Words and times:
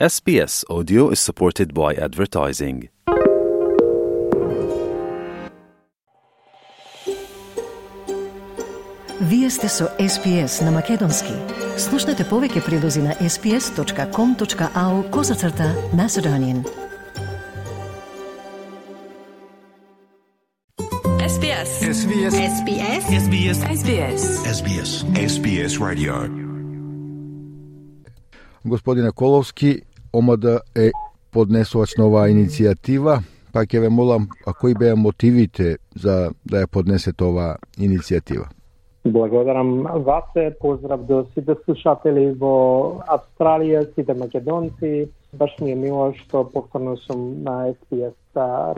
SBS 0.00 0.64
Audio 0.68 1.10
is 1.10 1.20
supported 1.20 1.72
by 1.72 1.94
advertising. 1.94 2.88
Вие 9.20 9.50
сте 9.50 9.68
со 9.68 9.84
SPS 9.98 10.64
на 10.64 10.70
Македонски. 10.70 11.32
Слушнете 11.78 12.24
повеќе 12.24 12.64
прилози 12.66 13.02
на 13.02 13.14
sps.com.au 13.14 15.10
козацрта 15.10 15.74
на 15.94 16.08
Седонин. 16.08 16.64
SBS. 21.22 21.70
SBS 22.00 22.34
SBS. 22.34 23.02
SBS 23.24 23.58
SBS. 23.78 24.22
SBS 24.58 24.90
SBS 25.14 25.78
Radio 25.78 26.42
Господине 28.64 29.10
Коловски, 29.12 29.82
омада 30.12 30.60
е 30.74 30.90
поднесувач 31.32 31.96
на 31.98 32.06
оваа 32.08 32.30
иницијатива, 32.32 33.18
па 33.52 33.66
ќе 33.68 33.82
ве 33.84 33.90
молам, 33.92 34.28
а 34.46 34.54
кои 34.56 34.74
беа 34.74 34.96
мотивите 34.96 35.76
за 35.94 36.32
да 36.48 36.64
ја 36.64 36.70
поднесете 36.70 37.24
оваа 37.24 37.58
иницијатива? 37.76 38.48
Благодарам 39.04 39.82
вас, 40.06 40.24
поздрав 40.60 41.04
до 41.04 41.26
сите 41.34 41.58
слушатели 41.64 42.30
во 42.40 43.02
Австралија, 43.04 43.84
сите 43.94 44.14
македонци. 44.14 45.10
Баш 45.36 45.58
ми 45.60 45.72
е 45.72 45.76
мило 45.76 46.14
што 46.16 46.46
повторно 46.48 46.96
сум 46.96 47.42
на 47.44 47.74
SPS 47.74 48.16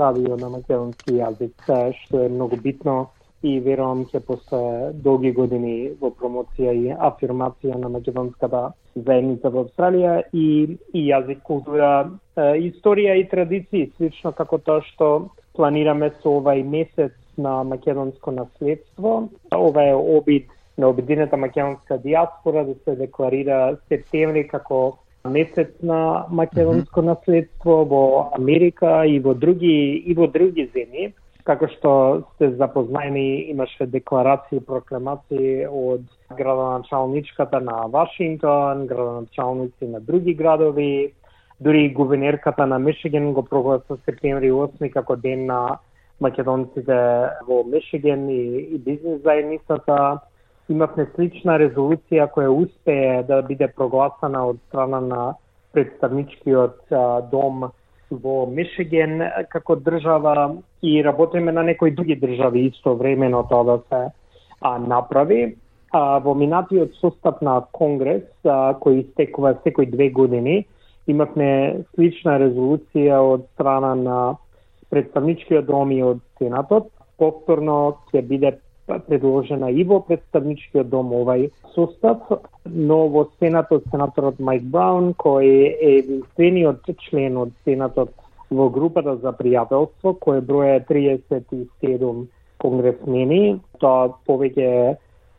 радио 0.03 0.37
на 0.37 0.51
македонски 0.51 1.15
јазик, 1.21 1.55
што 2.03 2.25
е 2.25 2.29
многу 2.29 2.57
битно 2.57 3.07
и 3.47 3.61
верувам 3.61 4.05
ќе 4.11 4.21
после 4.27 4.61
долги 5.07 5.33
години 5.37 5.75
во 6.01 6.11
промоција 6.21 6.73
и 6.75 6.95
афирмација 7.09 7.79
на 7.83 7.91
македонската 7.97 8.63
заедница 8.97 9.53
во 9.55 9.67
Австралија 9.67 10.17
и, 10.33 10.77
и 10.93 11.05
јазик, 11.11 11.43
култура, 11.47 12.09
историја 12.37 13.17
и 13.21 13.29
традиции, 13.31 13.91
слично 13.97 14.33
како 14.33 14.59
тоа 14.59 14.83
што 14.91 15.11
планираме 15.57 16.11
со 16.23 16.37
овај 16.41 16.65
месец 16.65 17.13
на 17.37 17.63
македонско 17.65 18.33
наследство. 18.33 19.29
Ова 19.55 19.83
е 19.85 19.95
обид 19.95 20.49
на 20.79 20.89
обединета 20.89 21.37
македонска 21.37 21.99
диаспора 21.99 22.65
да 22.65 22.75
се 22.85 22.97
декларира 22.97 23.77
септември 23.89 24.47
како 24.49 24.99
месец 25.29 25.69
на 25.83 26.27
македонско 26.31 27.03
наследство 27.03 27.85
во 27.85 28.03
Америка 28.39 29.05
и 29.07 29.19
во 29.21 29.35
други 29.35 30.03
и 30.07 30.15
во 30.15 30.27
други 30.27 30.69
земји 30.75 31.13
како 31.47 31.69
што 31.71 31.91
сте 32.35 32.51
запознаени, 32.59 33.47
имаше 33.53 33.87
декларации 33.87 34.59
и 34.59 34.65
прокламации 34.67 35.67
од 35.67 36.03
градоначалничката 36.35 37.61
на 37.61 37.87
Вашингтон, 37.93 38.87
градоначалници 38.87 39.87
на 39.93 40.01
други 40.01 40.35
градови, 40.35 41.13
дури 41.61 41.85
и 41.85 41.93
гувернерката 41.95 42.67
на 42.67 42.79
Мишиген 42.79 43.33
го 43.33 43.43
прогласа 43.43 43.97
септември 44.05 44.51
8 44.51 44.93
како 44.93 45.17
ден 45.17 45.47
на 45.47 45.79
македонците 46.21 46.99
во 47.49 47.63
Мишиген 47.65 48.29
и, 48.29 48.43
и 48.75 48.79
бизнес 48.79 49.23
заедницата. 49.23 50.19
Имавме 50.69 51.07
слична 51.15 51.61
резолуција 51.63 52.27
која 52.35 52.51
успее 52.51 53.23
да 53.23 53.39
биде 53.47 53.69
прогласана 53.69 54.43
од 54.51 54.59
страна 54.67 55.01
на 55.01 55.35
представничкиот 55.73 56.91
дом 57.31 57.71
во 58.11 58.47
Мишиген 58.47 59.23
како 59.51 59.77
држава 59.77 60.57
и 60.83 61.03
работиме 61.05 61.53
на 61.53 61.63
некои 61.63 61.91
други 61.91 62.17
држави 62.17 62.67
исто 62.71 62.95
времено 62.95 63.43
тоа 63.49 63.65
да 63.65 63.79
се 63.89 64.11
а, 64.61 64.79
направи. 64.79 65.57
А, 65.93 66.19
во 66.19 66.35
минатиот 66.35 66.95
состав 67.01 67.41
на 67.43 67.61
Конгрес, 67.73 68.27
а, 68.45 68.75
кој 68.79 69.03
истекува 69.03 69.57
секој 69.65 69.91
две 69.91 70.11
години, 70.11 70.67
имавме 71.07 71.85
слична 71.95 72.39
резолуција 72.43 73.19
од 73.23 73.47
страна 73.55 73.95
на 73.95 74.19
представничкиот 74.91 75.67
дом 75.67 75.91
и 75.91 76.03
од 76.03 76.23
Сенатот. 76.39 76.91
Повторно 77.19 77.97
ќе 78.13 78.23
биде 78.23 78.59
предложена 78.87 79.71
и 79.71 79.85
во 79.85 80.01
представничкиот 80.01 80.89
дом 80.89 81.13
овај 81.13 81.51
состав, 81.75 82.23
но 82.65 83.09
во 83.09 83.27
Сенатот 83.41 83.85
сенаторот 83.91 84.39
Майк 84.39 84.63
Браун, 84.63 85.13
кој 85.15 85.47
е 85.47 85.99
единствениот 85.99 86.87
член 87.09 87.37
од 87.37 87.53
Сенатот 87.65 88.15
во 88.51 88.69
групата 88.71 89.17
за 89.23 89.33
пријателство, 89.35 90.15
кој 90.23 90.41
броја 90.47 90.81
37 90.87 92.27
конгресмени, 92.63 93.59
тоа 93.83 94.15
повеќе 94.29 94.97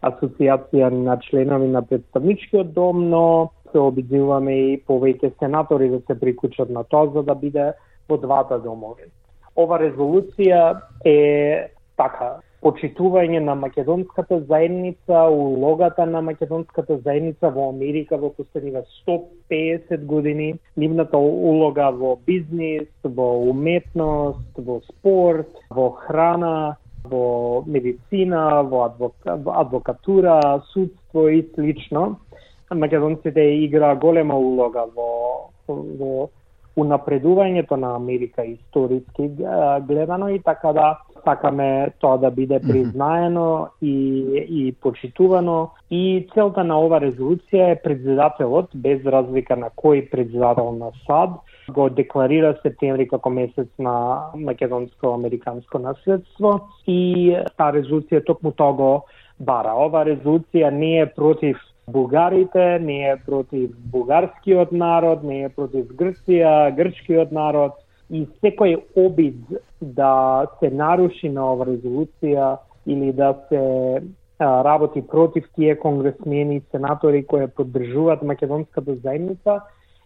асоциација 0.08 0.90
на 0.94 1.18
членови 1.24 1.68
на 1.68 1.82
представничкиот 1.82 2.74
дом, 2.74 3.10
но 3.10 3.52
се 3.72 3.80
обидуваме 3.80 4.56
и 4.74 4.82
повеќе 4.88 5.34
сенатори 5.40 5.90
да 5.90 6.00
се 6.08 6.20
приклучат 6.20 6.70
на 6.70 6.84
тоа 6.84 7.12
за 7.14 7.24
да 7.24 7.36
биде 7.36 7.72
во 8.10 8.18
двата 8.18 8.60
домови. 8.60 9.10
Ова 9.56 9.80
резолуција 9.82 10.80
е 11.06 11.72
така, 11.98 12.38
почитување 12.68 13.40
на 13.40 13.56
македонската 13.56 14.42
заедница, 14.50 15.20
улогата 15.32 16.06
на 16.06 16.22
македонската 16.22 16.98
заедница 17.06 17.50
во 17.56 17.70
Америка 17.70 18.18
во 18.18 18.34
последниве 18.36 18.84
150 19.08 20.04
години, 20.06 20.50
нивната 20.76 21.18
улога 21.18 21.92
во 21.96 22.18
бизнис, 22.28 22.90
во 23.04 23.30
уметност, 23.52 24.52
во 24.58 24.82
спорт, 24.90 25.48
во 25.70 25.90
храна, 26.04 26.76
во 27.08 27.64
медицина, 27.66 28.64
во 28.64 28.84
адвока, 28.90 29.40
адвокатура, 29.64 30.62
судство 30.74 31.28
и 31.32 31.48
слично. 31.54 32.18
Македонците 32.70 33.48
игра 33.64 33.96
голема 33.96 34.36
улога 34.36 34.90
во, 34.96 35.52
во 35.68 36.30
унапредувањето 36.78 37.76
на 37.76 37.96
Америка 37.96 38.46
историски 38.46 39.30
гледано 39.88 40.30
и 40.30 40.40
така 40.40 40.74
да 40.74 40.98
сакаме 41.24 41.92
тоа 42.00 42.18
да 42.18 42.32
биде 42.32 42.60
признаено 42.60 43.68
и, 43.82 43.96
и 44.50 44.72
почитувано 44.82 45.70
и 45.92 46.28
целта 46.34 46.64
на 46.64 46.80
ова 46.80 47.02
резолуција 47.04 47.72
е 47.74 47.82
председателот 47.84 48.70
без 48.76 49.06
разлика 49.06 49.58
на 49.58 49.70
кој 49.70 50.10
председател 50.10 50.72
на 50.72 50.92
САД 51.08 51.40
го 51.70 51.90
декларира 51.90 52.56
септември 52.62 53.08
како 53.08 53.30
месец 53.30 53.68
на 53.80 53.96
македонско-американско 54.36 55.80
наследство 55.80 56.54
и 56.88 57.36
таа 57.58 57.74
резолуција 57.76 58.24
токму 58.24 58.52
тоа 58.52 58.74
го 58.74 58.92
бара. 59.40 59.76
Ова 59.76 60.06
резолуција 60.08 60.72
не 60.72 61.00
е 61.02 61.10
против 61.16 61.58
бугарите, 61.88 62.80
не 62.80 63.10
е 63.10 63.18
против 63.26 63.72
бугарскиот 63.92 64.72
народ, 64.72 65.24
не 65.24 65.44
е 65.44 65.50
против 65.50 65.88
Грција, 65.96 66.76
грчкиот 66.76 67.32
народ. 67.32 67.80
И 68.10 68.26
секој 68.44 68.78
обид 68.96 69.40
да 69.82 70.48
се 70.60 70.70
наруши 70.70 71.30
на 71.30 71.52
ова 71.54 71.66
резолуција 71.68 72.58
или 72.88 73.12
да 73.12 73.34
се 73.50 74.02
а, 74.40 74.64
работи 74.64 75.02
против 75.02 75.44
тие 75.56 75.76
конгресмени 75.76 76.56
и 76.56 76.62
сенатори 76.72 77.26
кои 77.26 77.48
поддржуваат 77.48 78.24
македонската 78.24 78.96
заедница 78.96 79.62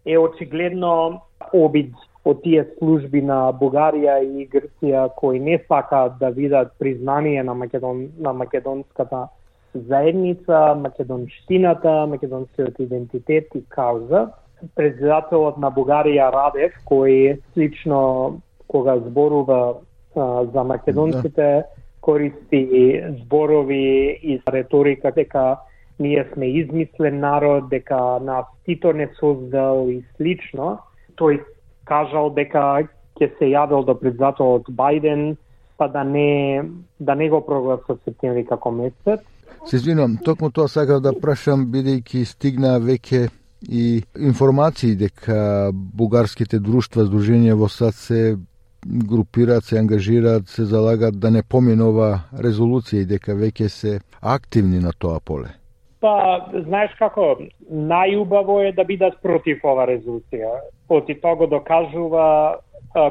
е 0.06 0.18
очигледно 0.18 1.22
обид 1.54 1.94
од 2.26 2.42
тие 2.42 2.66
служби 2.78 3.22
на 3.22 3.52
Бугарија 3.54 4.18
и 4.22 4.48
Грција 4.50 5.10
кои 5.16 5.40
не 5.40 5.60
сакаат 5.68 6.18
да 6.20 6.30
видат 6.30 6.74
признание 6.80 7.44
на 7.44 7.54
Македон 7.54 8.08
на 8.18 8.34
македонската 8.34 9.28
заедница, 9.74 10.76
македонштината, 10.76 12.08
македонскиот 12.08 12.80
идентитет 12.80 13.48
и 13.56 13.64
кауза. 13.70 14.30
Председателот 14.76 15.58
на 15.58 15.72
Бугарија 15.74 16.30
Радев, 16.30 16.76
кој 16.86 17.40
слично 17.54 18.42
кога 18.68 19.00
зборува 19.02 19.82
а, 20.16 20.46
за 20.54 20.64
македонците, 20.64 21.66
да. 21.66 21.66
користи 22.02 23.02
зборови 23.24 24.20
и 24.24 24.42
реторика 24.48 25.12
дека 25.12 25.58
ние 26.00 26.28
сме 26.34 26.46
измислен 26.46 27.20
народ, 27.20 27.70
дека 27.70 28.20
нас 28.22 28.46
Тито 28.66 28.94
не 28.94 29.10
создал 29.20 29.90
и 29.90 30.04
слично. 30.16 30.78
Тој 31.18 31.42
кажал 31.86 32.30
дека 32.30 32.86
ќе 33.18 33.28
се 33.38 33.50
јавил 33.50 33.86
до 33.86 33.98
председателот 33.98 34.70
Бајден, 34.70 35.36
па 35.78 35.88
да 35.88 36.04
не, 36.04 36.62
да 37.00 37.16
не 37.16 37.30
го 37.30 37.42
прогласа 37.42 37.98
септември 38.06 38.46
како 38.46 38.72
месец 38.72 39.22
Се 39.66 39.76
извинувам, 39.76 40.18
токму 40.26 40.50
тоа 40.52 40.68
сакав 40.68 41.02
да 41.06 41.14
прашам, 41.14 41.68
бидејќи 41.74 42.26
стигна 42.26 42.80
веќе 42.82 43.28
и 43.70 44.02
информации 44.18 44.96
дека 44.98 45.70
бугарските 45.74 46.60
друштва, 46.60 47.06
здруженија 47.06 47.58
во 47.60 47.70
САД 47.70 47.94
се 47.94 48.22
групираат, 48.86 49.64
се 49.64 49.78
ангажираат, 49.80 50.48
се 50.50 50.66
залагат 50.66 51.20
да 51.20 51.30
не 51.32 51.44
поминува 51.44 52.24
резолуција 52.34 53.04
и 53.04 53.06
дека 53.06 53.38
веќе 53.38 53.68
се 53.70 54.00
активни 54.22 54.80
на 54.80 54.92
тоа 54.98 55.20
поле. 55.20 55.54
Па, 56.02 56.50
знаеш 56.66 56.96
како, 56.98 57.38
најубаво 57.70 58.58
е 58.66 58.72
да 58.74 58.84
бидат 58.84 59.22
против 59.22 59.62
ова 59.64 59.86
резолуција. 59.86 60.58
Оти 60.90 61.20
тоа 61.22 61.36
го 61.36 61.48
докажува 61.48 62.58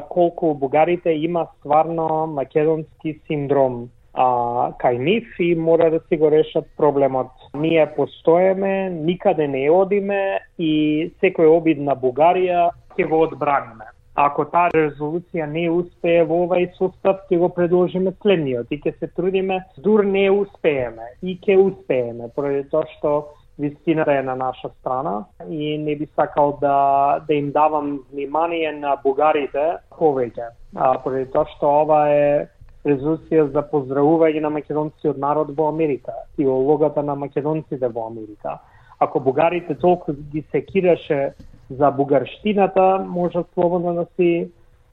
колку 0.09 0.53
бугарите 0.53 1.15
има 1.15 1.47
стварно 1.57 2.27
македонски 2.27 3.19
синдром 3.27 3.87
а, 4.13 4.71
кај 4.81 4.97
нив 4.97 5.39
и 5.39 5.55
мора 5.55 5.89
да 5.91 5.99
си 6.09 6.17
го 6.17 6.31
решат 6.31 6.67
проблемот. 6.77 7.31
Ние 7.53 7.85
постоеме, 7.95 8.89
никаде 8.89 9.47
не 9.47 9.69
одиме 9.71 10.39
и 10.59 11.11
секој 11.21 11.47
обид 11.47 11.79
на 11.79 11.95
Бугарија 11.95 12.69
ќе 12.97 13.07
го 13.07 13.23
одбраниме. 13.27 13.87
Ако 14.15 14.43
таа 14.51 14.69
резолуција 14.75 15.45
не 15.47 15.69
успее 15.71 16.25
во 16.27 16.43
овај 16.45 16.73
состав, 16.75 17.23
ќе 17.29 17.37
го 17.39 17.49
предложиме 17.55 18.11
следниот 18.21 18.71
и 18.71 18.81
ќе 18.83 18.97
се 18.99 19.07
трудиме, 19.15 19.61
дур 19.77 20.03
не 20.03 20.27
успееме 20.31 21.15
и 21.23 21.37
ќе 21.39 21.55
успееме, 21.57 22.27
поради 22.35 22.67
тоа 22.69 22.83
што 22.97 23.13
вистината 23.59 24.13
е 24.13 24.23
на 24.23 24.35
наша 24.35 24.69
страна 24.79 25.25
и 25.49 25.77
не 25.77 25.95
би 25.95 26.07
сакал 26.15 26.57
да, 26.61 27.23
да 27.27 27.33
им 27.33 27.51
давам 27.51 27.99
внимание 28.11 28.71
на 28.71 28.97
бугарите 29.03 29.77
повеќе. 29.95 30.51
А, 30.75 30.97
поради 31.03 31.31
тоа 31.31 31.47
што 31.55 31.71
ова 31.83 32.01
е 32.11 32.47
резолуција 32.85 33.47
за 33.53 33.63
поздравување 33.71 34.41
на 34.41 34.49
македонскиот 34.49 35.17
народ 35.21 35.53
во 35.57 35.69
Америка 35.69 36.13
и 36.37 36.47
улогата 36.47 37.03
на 37.03 37.15
македонците 37.15 37.87
во 37.87 38.07
Америка. 38.07 38.59
Ако 38.99 39.19
бугарите 39.19 39.75
толку 39.75 40.13
ги 40.13 40.43
секираше 40.51 41.33
за 41.69 41.91
бугарштината, 41.91 43.05
може 43.07 43.43
слободно 43.53 43.93
да 43.93 44.05
си 44.15 44.49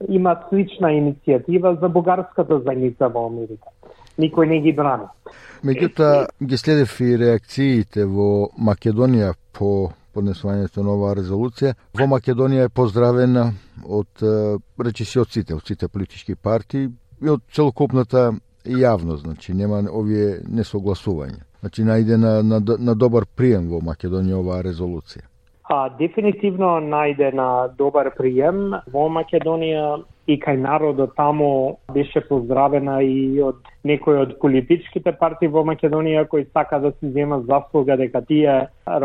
има 0.07 0.35
слична 0.49 0.93
иницијатива 0.93 1.79
за 1.79 1.89
бугарската 1.89 2.59
заедница 2.59 3.09
во 3.09 3.27
Америка. 3.27 3.69
Никој 4.19 4.47
не 4.47 4.61
ги 4.61 4.73
брани. 4.73 5.07
Меѓутоа, 5.63 6.27
ги 6.43 6.57
следев 6.57 6.99
и 7.01 7.17
реакциите 7.17 8.05
во 8.05 8.49
Македонија 8.59 9.33
по 9.53 9.91
поднесувањето 10.15 10.83
на 10.83 10.95
оваа 10.95 11.15
резолуција. 11.19 11.75
Во 11.95 12.07
Македонија 12.07 12.67
е 12.67 12.73
поздравена 12.73 13.51
од 13.85 14.23
речиси 14.79 15.19
од 15.19 15.31
сите, 15.31 15.55
од 15.55 15.67
сите 15.67 15.87
политички 15.87 16.35
партии 16.35 16.89
и 17.21 17.29
од 17.29 17.41
целокупната 17.53 18.31
јавност, 18.65 19.23
значи 19.23 19.53
нема 19.53 19.83
овие 19.91 20.41
несогласувања. 20.47 21.43
Значи 21.59 21.83
најде 21.83 22.17
на, 22.17 22.41
на, 22.43 22.59
на 22.79 22.95
добар 22.95 23.25
прием 23.35 23.67
во 23.69 23.81
Македонија 23.83 24.39
оваа 24.39 24.61
резолуција. 24.63 25.25
А, 25.69 25.89
дефинитивно 25.99 26.79
најде 26.81 27.27
на 27.37 27.69
добар 27.77 28.07
прием 28.17 28.71
во 28.89 29.03
Македонија 29.13 29.99
и 30.25 30.37
кај 30.41 30.57
народот 30.63 31.11
таму 31.17 31.77
беше 31.93 32.23
поздравена 32.25 32.95
и 33.05 33.37
од 33.45 33.69
некои 33.85 34.17
од 34.23 34.33
политичките 34.41 35.13
партии 35.19 35.51
во 35.53 35.61
Македонија 35.69 36.25
кои 36.31 36.47
сака 36.57 36.79
да 36.81 36.89
се 36.97 37.11
зема 37.13 37.39
заслуга 37.51 37.99
дека 38.01 38.23
тие 38.25 38.55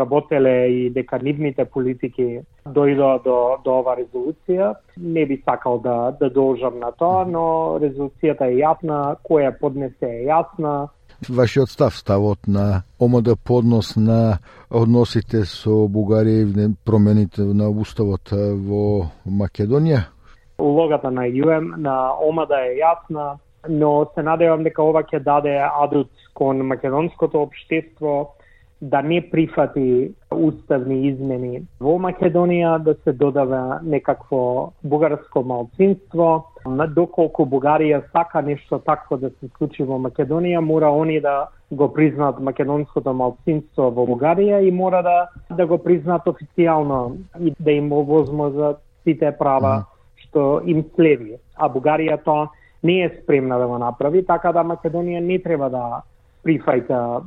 работеле 0.01 0.55
и 0.79 0.89
дека 0.97 1.21
нивните 1.21 1.67
политики 1.69 2.41
дојдоа 2.65 3.21
до, 3.27 3.37
до 3.65 3.79
ова 3.83 3.93
резолуција. 4.01 4.73
Не 4.97 5.25
би 5.29 5.37
сакал 5.45 5.77
да, 5.85 6.17
да 6.19 6.31
должам 6.33 6.79
на 6.81 6.91
тоа, 6.97 7.27
но 7.29 7.45
резолуцијата 7.85 8.49
е 8.49 8.57
јасна, 8.63 9.19
која 9.29 9.53
поднесе 9.61 10.15
е 10.17 10.25
јасна, 10.31 10.87
вашиот 11.29 11.69
став, 11.69 11.95
ставот 11.95 12.47
на 12.47 12.83
ОМД 12.99 13.35
поднос 13.43 13.95
на 13.95 14.39
односите 14.69 15.45
со 15.45 15.87
Бугарија 15.87 16.69
и 16.69 16.75
промените 16.85 17.41
на 17.41 17.69
уставот 17.69 18.31
во 18.31 19.11
Македонија? 19.25 20.15
улогата 20.57 21.11
на 21.11 21.25
ЮМ, 21.27 21.73
на 21.77 22.11
ОМАДА 22.21 22.59
е 22.67 22.79
јасна, 22.79 23.37
но 23.69 24.05
се 24.15 24.23
надевам 24.23 24.63
дека 24.63 24.83
ова 24.83 25.03
ќе 25.03 25.19
даде 25.23 25.57
адут 25.59 26.11
кон 26.33 26.61
македонското 26.67 27.41
општество 27.47 28.34
да 28.81 29.01
не 29.01 29.29
прифати 29.29 30.11
уставни 30.31 31.07
измени 31.07 31.61
во 31.79 31.95
Македонија, 31.99 32.77
да 32.83 32.95
се 33.03 33.13
додава 33.13 33.79
некакво 33.83 34.73
бугарско 34.83 35.43
малцинство. 35.43 36.51
Доколку 36.95 37.45
Бугарија 37.45 38.01
сака 38.11 38.41
нешто 38.41 38.79
такво 38.79 39.17
да 39.17 39.29
се 39.29 39.49
случи 39.57 39.83
во 39.83 39.99
Македонија, 40.01 40.59
мора 40.59 40.89
они 40.91 41.19
да 41.21 41.47
го 41.71 41.93
признаат 41.93 42.39
македонското 42.39 43.13
малцинство 43.13 43.91
во 43.91 44.05
Бугарија 44.05 44.59
и 44.67 44.71
мора 44.71 45.03
да 45.03 45.29
да 45.55 45.65
го 45.67 45.77
признаат 45.77 46.25
официјално 46.25 47.17
и 47.39 47.53
да 47.59 47.71
им 47.71 47.91
овозможат 47.93 48.81
сите 49.03 49.31
права 49.39 49.85
што 50.17 50.61
им 50.65 50.83
следи. 50.95 51.37
А 51.55 51.69
Бугарија 51.69 52.23
тоа 52.23 52.49
не 52.83 53.01
е 53.03 53.09
спремна 53.23 53.57
да 53.59 53.67
го 53.67 53.77
направи, 53.77 54.25
така 54.25 54.51
да 54.51 54.63
Македонија 54.63 55.19
не 55.19 55.39
треба 55.39 55.69
да 55.69 56.01
прифајта 56.45 57.23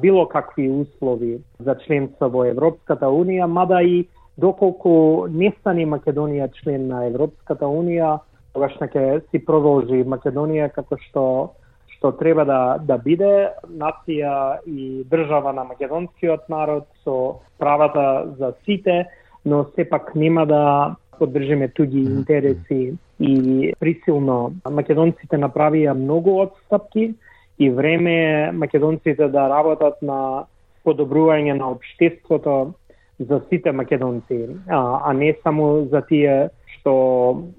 било 0.00 0.26
какви 0.28 0.70
услови 0.70 1.38
за 1.60 1.76
членство 1.86 2.28
во 2.28 2.44
Европската 2.44 3.06
Унија, 3.06 3.46
мада 3.46 3.82
и 3.82 4.08
доколку 4.36 5.26
не 5.30 5.52
стане 5.60 5.86
Македонија 5.86 6.50
член 6.62 6.88
на 6.88 7.04
Европската 7.06 7.66
Унија, 7.66 8.18
тогаш 8.54 8.74
ќе 8.78 9.22
си 9.30 9.44
продолжи 9.44 10.04
Македонија 10.04 10.70
како 10.74 10.98
што 11.08 11.24
што 11.98 12.12
треба 12.12 12.44
да 12.44 12.78
да 12.78 12.98
биде. 12.98 13.50
Нација 13.66 14.62
и 14.66 15.04
држава 15.10 15.52
на 15.52 15.64
македонскиот 15.64 16.48
народ 16.48 16.86
со 17.04 17.40
правата 17.58 18.34
за 18.38 18.54
сите, 18.64 19.06
но 19.44 19.66
сепак 19.74 20.14
нема 20.14 20.46
да 20.46 20.94
поддржиме 21.18 21.68
туѓи 21.68 22.02
интереси 22.06 22.94
и 23.18 23.72
присилно 23.80 24.52
македонците 24.70 25.36
направија 25.36 25.94
многу 25.98 26.38
отстапки 26.44 27.14
и 27.58 27.70
време 27.70 28.14
е 28.14 28.52
македонците 28.52 29.28
да 29.28 29.48
работат 29.48 30.02
на 30.02 30.44
подобрување 30.84 31.58
на 31.58 31.70
обштеството 31.70 32.74
за 33.18 33.40
сите 33.48 33.72
македонци, 33.72 34.46
а, 34.68 35.00
а 35.04 35.12
не 35.12 35.34
само 35.42 35.88
за 35.90 36.02
тие 36.06 36.50
што 36.78 36.94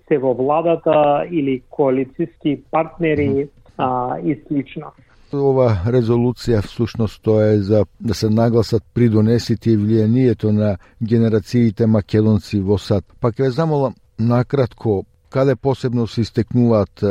се 0.07 0.17
во 0.17 0.33
владата 0.33 1.27
или 1.31 1.61
коалициски 1.69 2.61
партнери 2.71 3.49
а, 3.77 4.17
и 4.23 4.39
слично 4.47 4.93
ова 5.33 5.67
резолуција 5.85 6.61
всушност 6.65 7.21
тоа 7.23 7.53
е 7.53 7.59
за 7.61 7.85
да 7.99 8.13
се 8.13 8.29
нагласат 8.29 8.83
придонесите 8.93 9.71
и 9.71 9.77
влијанието 9.77 10.51
на 10.51 10.77
генерациите 11.03 11.87
македонци 11.87 12.59
во 12.59 12.77
САД. 12.77 13.05
Па 13.19 13.31
ќе 13.31 13.43
ве 13.43 13.49
замолам 13.51 13.93
накратко 14.19 15.03
каде 15.29 15.55
посебно 15.55 16.07
се 16.07 16.21
истекнуваат 16.21 17.03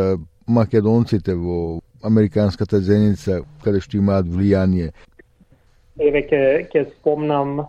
македонците 0.49 1.35
во 1.35 1.81
американската 2.05 2.81
зеница 2.81 3.43
каде 3.65 3.81
што 3.81 3.99
имаат 3.99 4.27
влијание. 4.27 4.93
Еве 5.99 6.23
ќе 6.31 6.43
ќе 6.73 6.85
спомнам 6.99 7.67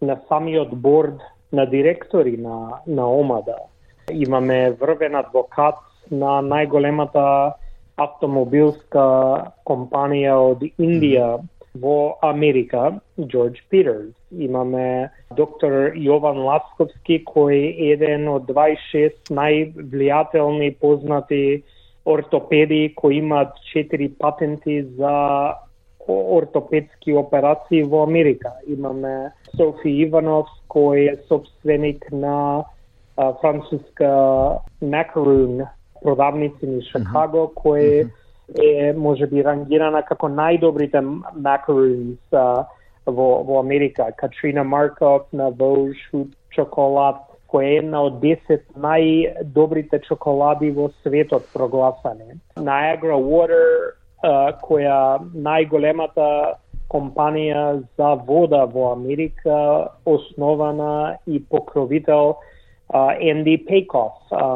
на 0.00 0.16
самиот 0.28 0.74
борд 0.74 1.22
на 1.52 1.66
директори 1.66 2.36
на 2.36 2.80
на 2.86 3.06
ОМАДА. 3.06 3.58
Имаме 4.10 4.70
врвен 4.80 5.14
адвокат 5.14 5.78
на 6.10 6.40
најголемата 6.42 7.54
автомобилска 7.98 9.04
компанија 9.66 10.34
од 10.50 10.62
Индија 10.78 11.38
во 11.74 12.18
Америка, 12.22 13.00
Джордж 13.20 13.60
Питерс. 13.70 14.14
Имаме 14.30 15.10
доктор 15.36 15.94
Јован 15.94 16.42
Ласковски, 16.44 17.22
кој 17.26 17.58
е 17.58 17.90
еден 17.92 18.28
од 18.28 18.48
26 18.50 19.32
највлијателни 19.34 20.74
познати 20.80 21.62
ортопеди 22.06 22.92
кои 22.96 23.16
имаат 23.16 23.52
4 23.74 24.18
патенти 24.18 24.82
за 24.82 25.54
ортопедски 26.08 27.12
операции 27.14 27.82
во 27.82 28.02
Америка. 28.02 28.52
Имаме 28.66 29.32
Софи 29.56 29.90
Иванов, 30.04 30.46
кој 30.68 31.12
е 31.12 31.16
собственик 31.28 32.06
на 32.12 32.64
француска 33.40 34.08
Macaroon 34.82 35.66
продавници 36.02 36.66
ни 36.66 36.82
Шикаго, 36.82 37.38
mm 37.38 37.50
-hmm. 37.50 37.62
кој 37.62 38.10
е 38.56 38.92
може 38.96 39.26
би 39.26 39.42
рангирана 39.42 40.02
како 40.02 40.28
најдобрите 40.28 41.02
macaroons 41.36 42.16
во, 43.06 43.42
во 43.44 43.60
Америка. 43.60 44.12
Катрина 44.16 44.64
Марков 44.64 45.22
на 45.32 45.52
Vogue 45.52 45.94
Food 46.10 46.32
чоколад, 46.50 47.27
која 47.48 47.68
е 47.72 47.78
една 47.82 48.02
од 48.08 48.20
10 48.22 48.64
најдобрите 48.76 50.02
чоколади 50.06 50.70
во 50.76 50.90
светот 51.02 51.46
прогласани. 51.54 52.38
Niagara 52.56 53.16
Water, 53.16 53.94
која 54.64 55.18
најголемата 55.34 56.58
компанија 56.92 57.84
за 57.96 58.14
вода 58.28 58.64
во 58.64 58.92
Америка, 58.92 59.88
основана 60.04 61.18
и 61.26 61.40
покровител 61.40 62.36
Енди 63.20 63.58
Пейков, 63.66 64.12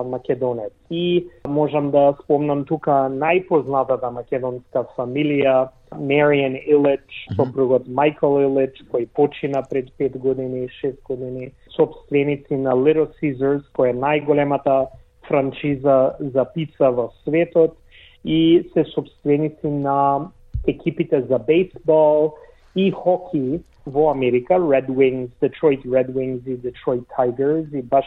македонец. 0.06 0.72
И 0.90 1.26
можам 1.48 1.90
да 1.90 2.14
спомнам 2.24 2.64
тука 2.64 3.08
најпознатата 3.12 4.08
македонска 4.10 4.86
фамилија, 4.96 5.68
Мариан 5.92 6.56
Илич, 6.56 7.26
сопругот 7.36 7.88
Майкл 7.88 8.38
Илич, 8.40 8.80
кој 8.88 9.06
почина 9.12 9.62
пред 9.68 9.92
5 10.00 10.16
години, 10.18 10.68
6 10.80 10.96
години, 11.04 11.50
собственици 11.76 12.56
на 12.56 12.72
Little 12.72 13.12
Caesars, 13.20 13.62
која 13.76 13.92
е 13.92 14.00
најголемата 14.00 14.86
франчиза 15.28 16.16
за 16.20 16.44
пица 16.54 16.90
во 16.90 17.10
светот 17.24 17.76
и 18.24 18.70
се 18.72 18.84
собственици 18.94 19.68
на 19.68 20.30
екипите 20.66 21.22
за 21.22 21.38
бейсбол 21.38 22.34
и 22.76 22.90
хоки 22.90 23.60
во 23.86 24.10
Америка, 24.10 24.54
Red 24.54 24.86
Wings, 24.86 25.30
Detroit 25.40 25.82
Red 25.84 26.12
Wings 26.14 26.42
и 26.46 26.56
Detroit 26.56 27.04
Tigers 27.18 27.78
и 27.78 27.82
баш 27.82 28.06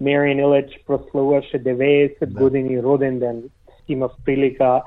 Мариан 0.00 0.38
Илич 0.38 0.84
прославуваше 0.86 1.62
90 1.62 2.26
да. 2.26 2.40
години 2.40 2.82
роден 2.82 3.18
ден. 3.18 3.42
Имав 3.88 4.12
прилика 4.24 4.82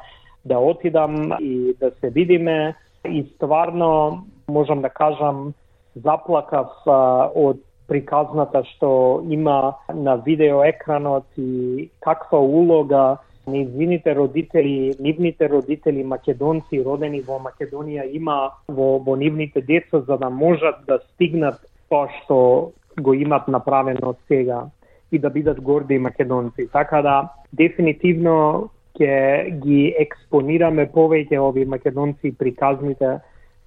да 0.46 0.60
отидам 0.60 1.32
и 1.40 1.74
да 1.80 1.92
се 2.00 2.10
видиме 2.10 2.76
и 3.06 3.26
стварно 3.36 4.24
можам 4.48 4.82
да 4.82 4.90
кажам 4.90 5.54
заплакав 5.96 6.68
а, 6.86 7.30
од 7.36 7.62
приказната 7.88 8.64
што 8.66 9.22
има 9.30 9.78
на 9.94 10.16
видеоекранот 10.18 11.26
и 11.38 11.90
каква 12.02 12.40
улога 12.40 13.18
нејзините 13.48 14.16
родители, 14.16 14.96
нивните 15.00 15.50
родители 15.50 16.04
македонци 16.04 16.82
родени 16.84 17.22
во 17.22 17.40
Македонија 17.44 18.06
има 18.12 18.38
во, 18.68 18.98
во 19.00 19.16
нивните 19.16 19.62
деца 19.62 20.02
за 20.08 20.18
да 20.18 20.30
можат 20.30 20.82
да 20.88 21.00
стигнат 21.14 21.62
тоа 21.90 22.10
што 22.22 22.72
го 23.00 23.14
имат 23.14 23.48
направено 23.48 24.16
сега 24.28 24.66
и 25.12 25.20
да 25.20 25.30
бидат 25.30 25.62
горди 25.62 26.00
македонци. 26.00 26.68
Така 26.72 27.02
да, 27.02 27.18
дефинитивно 27.54 28.70
ќе 29.00 29.52
ги 29.62 29.94
експонираме 30.00 30.88
повеќе 30.92 31.40
овие 31.40 31.66
македонци 31.66 32.32
приказните 32.38 33.20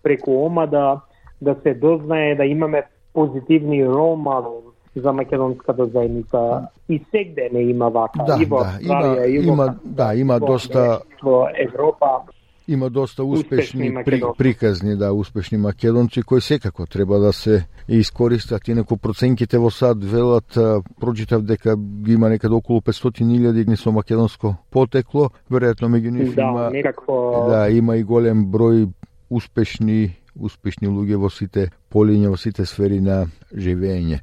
преку 0.03 0.45
ОМА 0.47 0.67
да, 0.67 1.01
да 1.41 1.57
се 1.63 1.75
дознае 1.75 2.35
да 2.35 2.45
имаме 2.45 2.83
позитивни 3.13 3.85
рол 3.85 4.17
за 5.01 5.13
македонската 5.13 5.87
заедница 5.87 6.69
и 6.89 7.05
сегде 7.11 7.51
не 7.53 7.61
има 7.61 7.89
вака 7.91 8.25
да, 8.27 8.39
и 8.43 8.45
во 8.45 8.59
да, 8.59 8.79
има, 8.81 9.27
и 9.27 9.39
во 9.39 9.53
има, 9.53 9.77
да, 9.85 10.15
има 10.15 10.39
во, 10.39 10.47
доста 10.47 11.01
во 11.23 11.47
Европа 11.55 12.23
има 12.69 12.91
доста 12.91 13.25
успешни, 13.25 13.89
Успешни 13.89 14.05
при, 14.05 14.23
приказни, 14.39 14.97
да, 14.97 15.13
успешни 15.13 15.59
македонци 15.59 16.23
кои 16.23 16.41
секако 16.41 16.87
треба 16.87 17.19
да 17.19 17.33
се 17.33 17.67
искористат. 17.89 18.69
Инаку 18.69 18.97
проценките 18.97 19.59
во 19.59 19.71
САД 19.71 20.05
велат, 20.05 20.59
прочитав 21.01 21.43
дека 21.43 21.77
има 22.07 22.29
некаде 22.29 22.55
околу 22.55 22.81
500.000 22.81 23.75
со 23.75 23.93
македонско 23.93 24.57
потекло, 24.71 25.31
веројатно 25.51 25.89
меѓу 25.89 26.11
нив 26.11 26.35
да, 26.35 26.43
има 26.43 26.71
некакво 26.71 27.47
да, 27.49 27.69
има 27.71 27.97
и 27.97 28.05
голем 28.05 28.47
број 28.53 28.93
успешни 29.31 30.13
успешни 30.39 30.89
луѓе 30.89 31.17
во 31.17 31.31
сите 31.31 31.71
полиња, 31.91 32.29
во 32.29 32.37
сите 32.37 32.67
сфери 32.67 33.01
на 33.01 33.27
живење. 33.55 34.21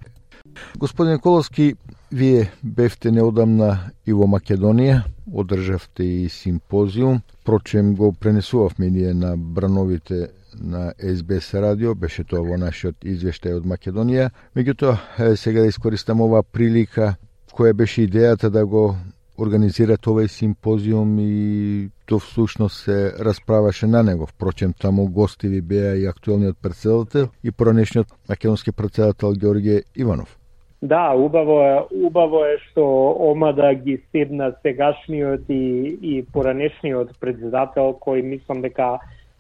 Господин 0.78 1.20
Коловски, 1.20 1.76
вие 2.12 2.52
бевте 2.64 3.12
неодамна 3.12 3.92
и 4.06 4.14
во 4.14 4.28
Македонија, 4.28 5.04
одржавте 5.34 6.04
и 6.04 6.30
симпозиум, 6.30 7.22
прочем 7.44 7.96
го 7.96 8.14
пренесувавме 8.14 8.90
ние 8.90 9.14
на 9.14 9.38
брановите 9.38 10.30
на 10.60 10.94
СБС 11.00 11.54
радио, 11.54 11.96
беше 11.96 12.24
тоа 12.24 12.44
во 12.44 12.58
нашиот 12.58 13.04
извештај 13.04 13.58
од 13.60 13.66
Македонија. 13.68 14.30
Меѓутоа, 14.56 15.36
сега 15.36 15.62
да 15.62 15.68
искористам 15.68 16.22
оваа 16.22 16.44
прилика, 16.44 17.16
која 17.52 17.74
беше 17.74 18.08
идејата 18.08 18.50
да 18.50 18.66
го 18.66 18.96
организират 19.38 20.08
овој 20.08 20.28
симпозиум 20.32 21.20
и 21.20 21.90
то 22.06 22.20
всушност 22.20 22.84
се 22.84 23.14
расправаше 23.20 23.88
на 23.88 24.04
него. 24.04 24.26
Впрочем, 24.26 24.74
таму 24.74 25.08
гости 25.08 25.48
ви 25.48 25.62
беа 25.62 25.96
и 25.96 26.06
актуелниот 26.06 26.58
председател 26.62 27.30
и 27.44 27.52
пронешниот 27.52 28.08
македонски 28.30 28.72
председател 28.72 29.34
Георгије 29.34 29.84
Иванов. 29.96 30.38
Да, 30.86 31.14
убаво 31.16 31.62
е, 31.62 31.82
убаво 32.06 32.44
е 32.46 32.58
што 32.62 32.84
омада 33.32 33.72
ги 33.74 33.96
седна 34.12 34.52
сегашниот 34.62 35.50
и, 35.50 35.98
и 35.98 36.14
поранешниот 36.34 37.16
председател 37.18 37.96
кој 38.06 38.22
мислам 38.22 38.62
дека 38.62 39.00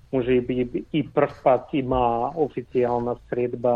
може 0.09 0.39
би 0.41 0.65
и 0.89 1.03
прв 1.05 1.37
пат 1.43 1.69
има 1.77 2.33
официјална 2.33 3.13
средба 3.29 3.75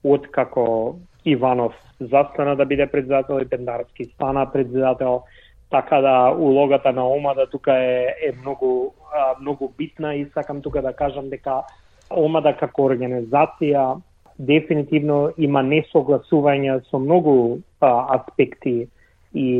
од 0.00 0.30
како 0.32 0.96
Иванов 1.28 1.76
застана 2.00 2.56
да 2.56 2.64
биде 2.64 2.86
председател 2.86 3.42
и 3.42 3.48
Пендарски 3.48 4.04
стана 4.14 4.48
председател, 4.52 5.22
така 5.70 6.00
да 6.00 6.32
улогата 6.32 6.92
на 6.92 7.04
омада 7.04 7.46
тука 7.46 7.76
е, 7.76 8.16
е 8.28 8.32
многу 8.40 8.94
а, 9.12 9.34
многу 9.40 9.68
битна 9.68 10.14
и 10.14 10.24
сакам 10.34 10.62
тука 10.62 10.82
да 10.82 10.96
кажам 10.96 11.28
дека 11.28 11.62
омада 12.10 12.56
како 12.56 12.88
организација 12.88 14.00
дефинитивно 14.40 15.30
има 15.38 15.62
несогласување 15.66 16.80
со 16.90 16.98
многу 16.98 17.60
а, 17.80 18.16
аспекти 18.16 18.88
и, 19.34 19.50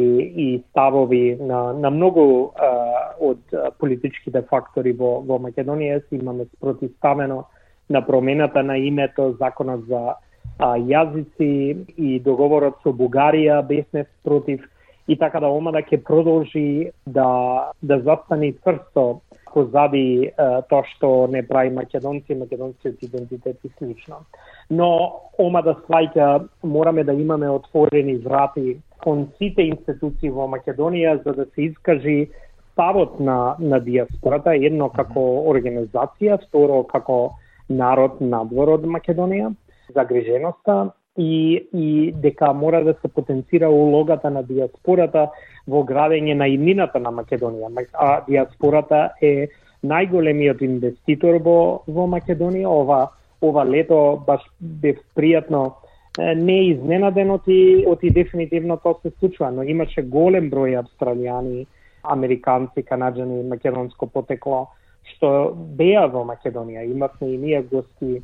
и 0.45 0.63
ставови 0.71 1.37
на, 1.41 1.73
на 1.73 1.91
многу 1.91 2.53
а, 2.57 2.71
од 3.21 3.43
а, 3.53 3.71
политичките 3.79 4.43
фактори 4.51 4.93
во, 4.97 5.21
во 5.27 5.39
Македонија. 5.43 6.01
Си 6.09 6.21
имаме 6.23 6.49
спротивставено 6.57 7.45
на 7.91 8.07
промената 8.07 8.63
на 8.63 8.79
името, 8.79 9.35
законот 9.39 9.85
за 9.89 10.17
а, 10.59 10.77
јазици 10.77 11.85
и 11.97 12.19
договорот 12.21 12.81
со 12.83 12.95
Бугарија 12.97 13.61
бесме 13.67 14.07
против 14.25 14.65
и 15.09 15.17
така 15.19 15.41
да 15.41 15.49
омада 15.51 15.83
ќе 15.83 16.03
продолжи 16.05 16.91
да 17.07 17.71
да 17.83 18.01
застане 18.01 18.53
цврсто 18.63 19.21
позади 19.55 20.29
е, 20.29 20.31
тоа 20.71 20.85
што 20.95 21.29
не 21.31 21.43
прави 21.47 21.71
македонци, 21.75 22.35
македонскиот 22.35 23.03
идентитет 23.03 23.59
и 23.65 23.71
слично. 23.79 24.23
Но 24.71 24.91
ома 25.39 25.63
да 25.63 25.75
сваќа 25.87 26.47
мораме 26.63 27.05
да 27.05 27.13
имаме 27.13 27.51
отворени 27.51 28.17
врати 28.25 28.79
кон 29.03 29.29
сите 29.39 29.63
институции 29.63 30.31
во 30.31 30.47
Македонија 30.49 31.23
за 31.25 31.33
да 31.33 31.47
се 31.55 31.71
искажи 31.71 32.31
ставот 32.73 33.21
на 33.21 33.57
на 33.59 33.81
диаспората, 33.81 34.55
едно 34.55 34.89
како 34.89 35.45
организација, 35.53 36.39
второ 36.47 36.83
како 36.85 37.33
народ 37.69 38.21
надвор 38.21 38.77
од 38.77 38.87
Македонија, 38.87 39.55
загриженоста 39.95 40.93
и, 41.19 41.67
и 41.73 42.13
дека 42.13 42.53
мора 42.53 42.85
да 42.85 42.95
се 43.03 43.09
потенцира 43.09 43.71
улогата 43.71 44.31
на 44.31 44.43
диаспората 44.43 45.29
во 45.67 45.83
градење 45.85 46.35
на 46.35 46.49
иднината 46.49 46.99
на 46.99 47.11
Македонија. 47.11 47.87
А 47.95 48.23
диаспората 48.29 49.11
е 49.23 49.49
најголемиот 49.83 50.63
инвеститор 50.63 51.41
во, 51.43 51.83
во 51.87 52.07
Македонија. 52.07 52.69
Ова, 52.69 53.01
ова 53.43 53.65
лето 53.65 54.23
баш 54.27 54.45
бев 54.61 54.99
пријатно 55.17 55.73
не 56.19 56.59
изненаден 56.71 57.31
од 57.31 57.47
и, 57.47 57.85
од 57.87 58.03
и 58.03 58.11
дефинитивно 58.11 58.77
тоа 58.77 58.99
се 59.03 59.11
случува, 59.19 59.51
но 59.51 59.63
имаше 59.63 60.03
голем 60.03 60.51
број 60.51 60.77
австралијани, 60.83 61.67
американци, 62.03 62.83
канаджани, 62.83 63.43
македонско 63.49 64.07
потекло, 64.07 64.69
што 65.15 65.55
беа 65.55 66.07
во 66.09 66.25
Македонија. 66.27 66.87
Имавме 66.87 67.35
и 67.35 67.39
ние 67.39 67.63
гости 67.63 68.21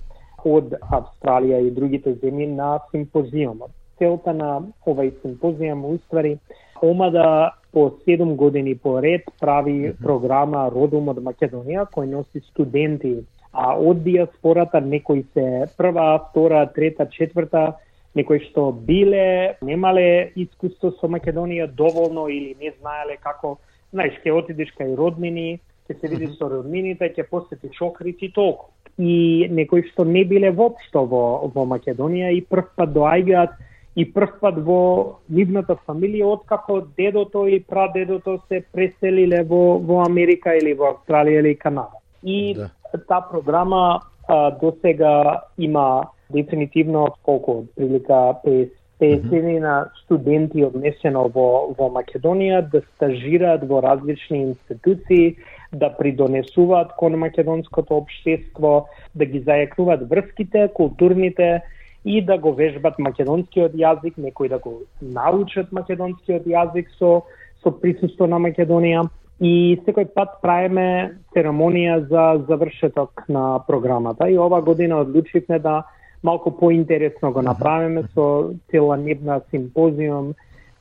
од 0.55 0.75
Австралија 0.81 1.61
и 1.67 1.75
другите 1.75 2.15
земји 2.23 2.49
на 2.55 2.79
симпозиумот. 2.93 3.71
Целта 3.99 4.33
на 4.37 4.51
овај 4.87 5.13
симпозиум 5.23 5.85
уствари 5.93 6.37
омада 6.83 7.53
по 7.73 7.91
7 8.07 8.37
години 8.37 8.75
поред 8.75 9.25
прави 9.41 9.95
програма 10.03 10.69
Родум 10.75 11.09
од 11.09 11.23
Македонија 11.25 11.89
кој 11.95 12.11
носи 12.13 12.45
студенти 12.51 13.17
а 13.57 13.73
од 13.79 14.03
диаспората 14.05 14.81
некои 14.81 15.25
се 15.33 15.65
прва, 15.79 16.19
втора, 16.29 16.67
трета, 16.75 17.07
четврта, 17.09 17.79
некои 18.15 18.43
што 18.51 18.69
биле, 18.73 19.57
немале 19.65 20.33
искуство 20.37 20.93
со 21.01 21.09
Македонија 21.09 21.67
доволно 21.73 22.29
или 22.29 22.53
не 22.61 22.75
знаеле 22.77 23.17
како, 23.17 23.57
знаеш, 23.97 24.19
ќе 24.21 24.35
отидеш 24.37 24.75
кај 24.77 24.93
роднини, 25.01 25.57
ќе 25.89 26.01
се 26.01 26.09
видиш 26.09 26.37
со 26.39 26.49
роднините, 26.51 27.13
ќе 27.15 27.29
посетиш 27.31 27.81
Охрид 27.83 28.23
и 28.23 28.33
толку 28.33 28.73
и 28.99 29.47
некои 29.53 29.85
што 29.91 30.05
не 30.05 30.25
биле 30.25 30.51
воопшто 30.51 31.05
во, 31.05 31.25
во 31.53 31.67
Македонија 31.69 32.33
и 32.33 32.41
прв 32.41 32.73
пат 32.77 32.95
доаѓаат 32.97 33.59
и 33.97 34.07
прв 34.13 34.39
пат 34.41 34.61
во 34.65 34.81
нивната 35.29 35.77
фамилија 35.89 36.33
откако 36.39 36.81
дедото 36.97 37.47
и 37.47 37.61
прадедото 37.61 38.39
се 38.49 38.63
преселиле 38.73 39.43
во, 39.45 39.79
во 39.79 40.03
Америка 40.07 40.57
или 40.57 40.73
во 40.73 40.95
Австралија 40.95 41.45
или 41.45 41.55
Канада. 41.55 42.01
И 42.23 42.55
Да. 42.55 42.71
таа 43.09 43.29
програма 43.31 44.01
а, 44.29 44.51
до 44.51 44.73
сега 44.83 45.43
има 45.59 46.09
дефинитивно 46.31 47.09
колку 47.23 47.65
прилика 47.77 48.41
50 48.45 48.71
50 49.01 49.61
на 49.61 49.91
студенти 50.05 50.65
однесено 50.65 51.29
во, 51.29 51.75
во 51.77 51.91
Македонија 51.93 52.63
да 52.73 52.81
стажираат 52.95 53.67
во 53.69 53.83
различни 53.85 54.41
институции, 54.43 55.37
да 55.73 55.91
придонесуваат 55.97 56.93
кон 56.97 57.17
македонското 57.19 57.97
општество, 57.97 58.89
да 59.15 59.25
ги 59.25 59.41
зајакнуваат 59.41 60.09
врските, 60.09 60.69
културните 60.75 61.63
и 62.05 62.23
да 62.23 62.39
го 62.39 62.53
вежбат 62.55 62.99
македонскиот 62.99 63.75
јазик, 63.75 64.15
некои 64.19 64.49
да 64.49 64.59
го 64.59 64.83
научат 65.03 65.73
македонскиот 65.73 66.47
јазик 66.47 66.93
со 66.99 67.23
со 67.63 67.73
присуство 67.73 68.27
на 68.27 68.39
Македонија. 68.39 69.09
И 69.41 69.77
секој 69.85 70.07
пат 70.15 70.39
правиме 70.41 71.19
церемонија 71.35 71.99
за 72.09 72.25
завршеток 72.49 73.27
на 73.29 73.59
програмата. 73.67 74.31
И 74.31 74.39
ова 74.39 74.63
година 74.63 75.03
одлучивме 75.03 75.59
да 75.59 75.83
малку 76.23 76.51
поинтересно 76.51 77.33
го 77.33 77.43
направиме 77.43 78.05
со 78.15 78.55
целонебна 78.71 79.41
симпозиум 79.51 80.33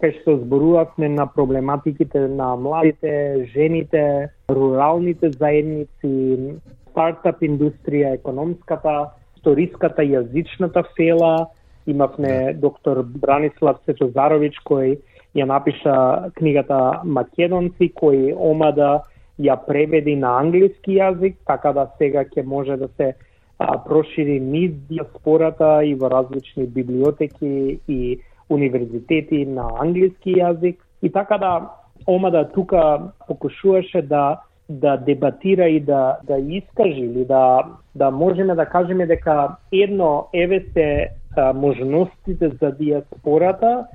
кај 0.01 0.11
што 0.21 0.37
зборувавме 0.43 1.09
на 1.09 1.25
проблематиките 1.27 2.27
на 2.27 2.55
младите, 2.55 3.47
жените, 3.53 4.29
руралните 4.49 5.31
заедници, 5.31 6.55
стартап 6.91 7.41
индустрија, 7.43 8.15
економската, 8.19 9.11
историската, 9.37 10.03
јазичната 10.03 10.83
фела. 10.97 11.47
Имавме 11.87 12.53
доктор 12.57 13.03
Бранислав 13.03 13.79
Сетозаровиќ 13.85 14.55
кој 14.65 14.97
ја 15.35 15.45
напиша 15.45 16.31
книгата 16.35 17.01
Македонци, 17.03 17.91
кој 17.93 18.33
омада 18.35 19.03
ја 19.39 19.57
преведи 19.67 20.15
на 20.15 20.39
англиски 20.39 20.97
јазик, 20.97 21.35
така 21.47 21.73
да 21.75 21.89
сега 21.97 22.23
ќе 22.25 22.43
може 22.43 22.77
да 22.77 22.87
се 22.97 23.13
а, 23.59 23.77
прошири 23.83 24.39
низ 24.39 24.71
диаспората 24.89 25.83
и 25.83 25.93
во 25.95 26.09
различни 26.09 26.65
библиотеки 26.67 27.79
и 27.87 28.19
универзитети 28.49 29.45
на 29.45 29.69
англиски 29.79 30.35
јазик. 30.39 30.77
И 31.01 31.11
така 31.11 31.37
да 31.37 31.69
Омада 32.07 32.49
тука 32.53 33.11
покушуваше 33.27 34.01
да 34.01 34.41
да 34.69 34.97
дебатира 34.97 35.69
и 35.69 35.79
да 35.79 36.17
да 36.23 36.37
искажи 36.37 36.99
или 37.01 37.25
да 37.25 37.63
да 37.95 38.11
можеме 38.11 38.55
да 38.55 38.65
кажеме 38.65 39.05
дека 39.05 39.55
едно 39.71 40.27
еве 40.33 40.65
се 40.73 41.09
можностите 41.53 42.49
за 42.49 42.71
диаспората 42.71 43.85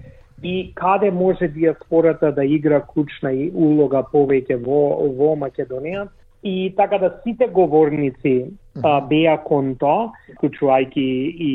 и 0.42 0.73
каде 0.75 1.11
може 1.11 1.49
диаспората 1.49 2.33
да 2.33 2.45
игра 2.45 2.80
клучна 2.80 3.30
улога 3.54 4.04
повеќе 4.12 4.57
во 4.64 5.11
во 5.19 5.35
Македонија 5.37 6.09
и 6.43 6.75
така 6.77 6.99
да 6.99 7.21
сите 7.23 7.47
говорници 7.47 8.47
а, 8.83 9.01
беа 9.01 9.37
кон 9.45 9.75
тоа, 9.77 10.11
вклучувајќи 10.39 11.07
и 11.37 11.53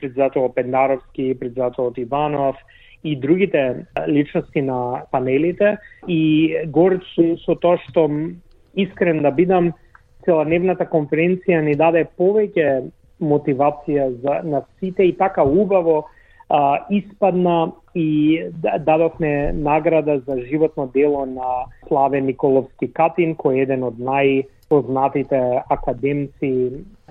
председател 0.00 0.48
Пендаровски, 0.54 1.34
председател 1.38 1.92
Иванов, 1.96 2.56
и 3.04 3.16
другите 3.16 3.86
личности 4.08 4.62
на 4.62 5.02
панелите. 5.10 5.78
И 6.08 6.56
горд 6.66 7.02
со 7.44 7.54
тоа 7.54 7.78
што 7.86 8.08
искрен 8.74 9.22
да 9.22 9.30
бидам 9.30 9.72
целодневната 10.26 10.86
конференција 10.86 11.62
ни 11.62 11.76
даде 11.78 12.06
повеќе 12.18 12.90
мотивација 13.20 14.10
за 14.22 14.42
на 14.44 14.62
сите 14.78 15.06
и 15.06 15.14
така 15.16 15.42
убаво 15.42 16.04
а, 16.48 16.86
испадна 16.90 17.72
и 17.94 18.42
дадовме 18.80 19.52
награда 19.52 20.20
за 20.26 20.40
животно 20.50 20.90
дело 20.94 21.26
на 21.26 21.64
Славе 21.88 22.20
Николовски 22.20 22.92
Катин, 22.92 23.34
кој 23.36 23.60
е 23.60 23.64
еден 23.66 23.84
од 23.84 23.98
најпознатите 24.00 25.62
академци 25.68 26.52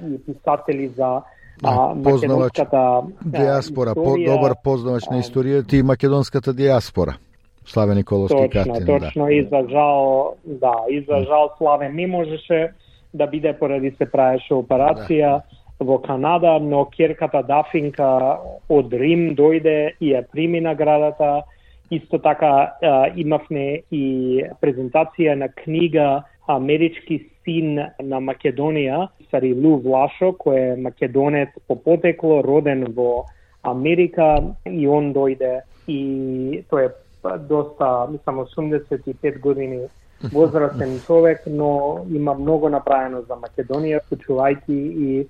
и 0.02 0.18
писатели 0.26 0.88
за 0.88 1.22
а, 1.64 1.94
познавачката 2.04 3.02
диаспора, 3.26 3.94
по, 3.96 4.18
добар 4.18 4.56
познавач 4.64 5.10
на 5.12 5.22
историјата 5.22 5.74
и 5.74 5.84
македонската 5.84 6.54
диаспора. 6.54 7.18
Славе 7.66 7.96
Николовски 7.96 8.38
точно, 8.38 8.74
Катин. 8.74 8.86
Точно, 8.86 9.26
да. 9.26 9.34
и 9.34 9.44
за 9.44 9.66
жал, 9.70 10.36
да, 10.46 10.74
и 10.90 11.02
за 11.02 11.26
жал 11.28 11.52
Славе 11.58 11.90
не 11.90 12.08
можеше 12.08 12.72
да 13.14 13.28
биде 13.28 13.54
поради 13.54 13.92
се 13.92 14.06
правеше 14.06 14.54
операција. 14.54 15.42
Да 15.42 15.47
во 15.80 15.98
Канада, 16.02 16.60
но 16.60 16.86
керката 16.86 17.44
Дафинка 17.44 18.40
од 18.70 18.94
Рим 18.94 19.36
дојде 19.36 19.94
и 20.00 20.14
ја 20.14 20.24
прими 20.32 20.62
наградата. 20.62 21.44
Исто 21.92 22.20
така 22.20 22.52
а, 22.82 23.08
имавме 23.16 23.84
и 23.92 24.44
презентација 24.62 25.36
на 25.36 25.48
книга 25.48 26.24
Амерички 26.48 27.22
син 27.46 27.80
на 28.04 28.20
Македонија, 28.20 29.08
Сари 29.32 29.54
Лу 29.54 29.78
Влашо, 29.84 30.34
кој 30.36 30.74
е 30.74 30.76
македонец 30.82 31.50
по 31.68 31.76
потекло, 31.76 32.42
роден 32.44 32.84
во 32.96 33.26
Америка 33.64 34.36
и 34.66 34.88
он 34.88 35.14
дојде 35.14 35.62
и 35.88 36.64
тој 36.72 36.90
е 36.90 37.38
доста, 37.48 38.08
мислам, 38.12 38.44
85 38.46 39.40
години 39.40 39.88
возрастен 40.34 41.00
човек, 41.06 41.42
но 41.48 42.06
има 42.12 42.34
многу 42.34 42.70
направено 42.70 43.22
за 43.22 43.36
Македонија, 43.36 44.02
вклучувајќи 44.04 44.78
и 45.08 45.28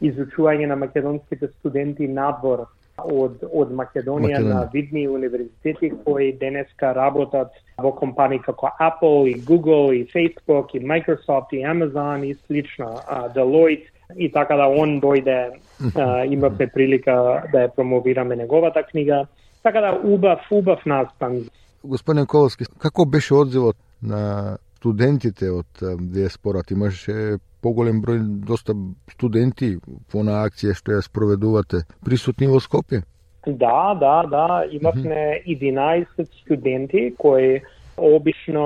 изучување 0.00 0.66
на 0.66 0.76
македонските 0.76 1.48
студенти 1.58 2.08
надвор 2.08 2.66
од, 3.04 3.42
од 3.52 3.70
Македонија 3.72 4.40
Македонија. 4.40 4.48
на 4.48 4.68
видни 4.72 5.06
универзитети 5.08 5.92
кои 6.04 6.32
денеска 6.32 6.94
работат 6.94 7.52
во 7.78 7.92
компании 7.96 8.40
како 8.44 8.70
Apple 8.80 9.30
и 9.30 9.34
Google 9.44 9.94
и 9.96 10.04
Facebook 10.12 10.74
и 10.74 10.80
Microsoft 10.80 11.52
и 11.52 11.64
Amazon 11.64 12.24
и 12.26 12.34
слично, 12.46 13.00
uh, 13.08 13.32
Deloitte 13.34 13.88
и 14.16 14.32
така 14.32 14.56
да 14.56 14.66
он 14.68 15.00
дојде, 15.00 15.52
uh, 15.80 16.32
имавме 16.32 16.66
прилика 16.66 17.42
да 17.52 17.66
ја 17.66 17.74
промовираме 17.74 18.36
неговата 18.36 18.82
книга. 18.82 19.26
Така 19.62 19.80
да 19.80 20.00
убав, 20.04 20.40
убав 20.50 20.86
настан. 20.86 21.44
Господин 21.84 22.26
Коловски, 22.26 22.64
како 22.78 23.04
беше 23.04 23.34
одзивот 23.34 23.76
на 24.02 24.58
студентите 24.80 25.50
од 25.52 25.84
диаспората? 26.00 26.74
Имаше 26.74 27.38
поголем 27.60 28.00
број 28.00 28.22
доста 28.48 28.72
студенти 29.12 29.74
во 30.12 30.24
на 30.24 30.40
акција 30.46 30.72
што 30.76 30.96
ја 30.96 31.04
спроведувате 31.04 31.84
присутни 32.04 32.48
во 32.48 32.62
Скопје? 32.64 33.04
Да, 33.46 33.94
да, 34.00 34.16
да, 34.28 34.46
имавме 34.72 35.40
11 35.48 36.24
студенти 36.42 37.12
кои 37.18 37.60
обично 37.96 38.64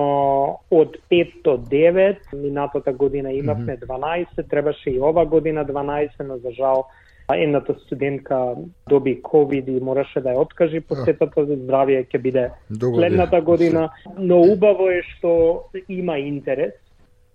од 0.70 0.96
5 1.10 1.42
до 1.44 1.56
9, 1.58 2.34
минатата 2.34 2.92
година 2.92 3.32
имавме 3.32 3.76
12, 3.78 4.48
требаше 4.50 4.90
и 4.90 5.00
ова 5.00 5.26
година 5.26 5.64
12, 5.66 6.22
но 6.26 6.38
за 6.38 6.50
жал 6.50 6.86
едната 7.32 7.74
студентка 7.74 8.54
доби 8.88 9.22
ковид 9.22 9.68
и 9.68 9.80
мораше 9.80 10.20
да 10.20 10.34
ја 10.34 10.44
откажи 10.44 10.80
посетата 10.80 11.44
за 11.44 11.56
здравје 11.56 12.04
ќе 12.04 12.18
биде 12.20 12.50
следната 12.68 13.40
година, 13.40 13.88
но 14.18 14.40
убаво 14.40 14.90
е 14.90 15.02
што 15.14 15.64
има 15.88 16.18
интерес. 16.18 16.74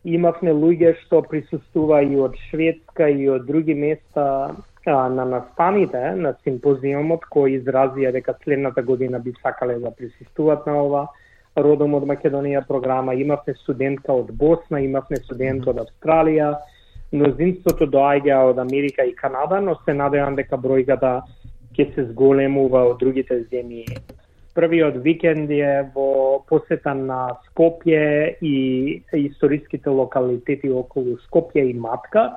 Имавме 0.06 0.54
луѓе 0.54 0.96
што 1.04 1.22
присуствува 1.22 2.04
и 2.04 2.16
од 2.16 2.38
Шведска 2.50 3.10
и 3.10 3.30
од 3.30 3.46
други 3.46 3.74
места 3.74 4.56
а, 4.86 5.10
на 5.10 5.26
настаните 5.26 6.16
на 6.16 6.36
симпозиумот 6.44 7.26
кои 7.30 7.60
изразија 7.60 8.12
дека 8.12 8.38
следната 8.44 8.82
година 8.82 9.20
би 9.20 9.34
сакале 9.42 9.80
да 9.80 9.92
присуствуваат 9.92 10.66
на 10.68 10.78
ова 10.84 11.08
родом 11.58 11.96
од 11.98 12.06
Македонија 12.08 12.62
програма. 12.68 13.14
Имавме 13.14 13.54
студентка 13.54 14.14
од 14.14 14.32
Босна, 14.32 14.80
имавме 14.80 15.18
студент 15.18 15.68
од 15.68 15.82
Австралија, 15.84 16.54
мнозинството 17.12 17.88
доаѓа 17.88 18.44
од 18.52 18.60
Америка 18.60 19.04
и 19.06 19.16
Канада, 19.16 19.62
но 19.62 19.76
се 19.86 19.94
надевам 19.94 20.36
дека 20.36 20.58
бројката 20.58 21.20
ќе 21.78 21.94
се 21.96 22.10
зголемува 22.12 22.86
од 22.92 23.00
другите 23.00 23.44
земји 23.52 23.86
Првиот 24.60 24.98
викенд 25.06 25.52
е 25.56 25.86
во 25.94 26.42
посета 26.50 26.92
на 26.92 27.20
Скопје 27.48 28.36
и 28.42 28.56
историските 29.14 29.90
локалитети 29.90 30.72
околу 30.74 31.16
Скопје 31.28 31.70
и 31.70 31.74
Матка. 31.74 32.34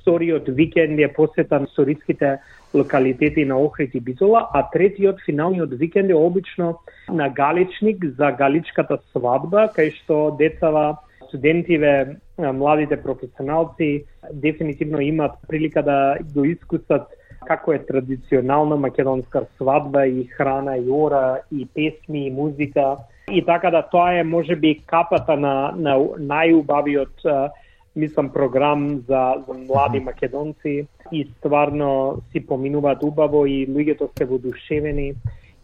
Вториот 0.00 0.48
викенд 0.48 1.00
е 1.00 1.12
посета 1.12 1.58
на 1.60 1.66
историските 1.66 2.38
локалитети 2.74 3.44
на 3.44 3.58
Охрид 3.58 3.94
и 3.94 4.00
Бизола, 4.00 4.48
а 4.54 4.70
третиот 4.70 5.20
финалниот 5.26 5.74
викенд 5.74 6.10
е 6.10 6.14
обично 6.14 6.78
на 7.08 7.28
Галичник 7.28 8.04
за 8.16 8.32
галичката 8.32 8.98
свадба, 9.12 9.68
кај 9.76 9.92
што 9.98 10.36
децава 10.38 10.96
студентиве, 11.28 12.16
младите 12.38 13.02
професионалци 13.02 14.04
дефинитивно 14.32 15.00
имат 15.00 15.32
прилика 15.48 15.82
да 15.82 16.18
го 16.34 16.44
искусат 16.44 17.02
како 17.46 17.72
е 17.72 17.84
традиционална 17.86 18.76
македонска 18.76 19.46
свадба 19.56 20.06
и 20.06 20.24
храна 20.24 20.76
и 20.76 20.90
ора 20.90 21.40
и 21.52 21.66
песми 21.74 22.26
и 22.26 22.30
музика. 22.30 22.96
И 23.30 23.44
така 23.44 23.70
да 23.70 23.82
тоа 23.82 24.18
е 24.18 24.24
можеби 24.24 24.80
капата 24.86 25.36
на, 25.36 25.72
на 25.76 25.96
најубавиот 26.00 27.50
мислам 27.96 28.32
програм 28.32 29.04
за, 29.08 29.34
за 29.46 29.54
млади 29.54 30.00
македонци. 30.00 30.86
И 31.12 31.28
стварно 31.38 32.22
си 32.32 32.46
поминуваат 32.46 33.02
убаво 33.02 33.46
и 33.46 33.66
луѓето 33.68 34.08
се 34.18 34.24
водушевени 34.24 35.14